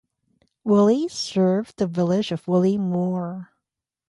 [0.63, 3.51] Woolley served the village of Woolley Moor.